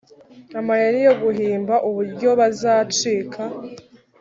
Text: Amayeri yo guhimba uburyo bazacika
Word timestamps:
Amayeri 0.59 0.99
yo 1.07 1.13
guhimba 1.21 1.75
uburyo 1.87 2.29
bazacika 2.39 3.43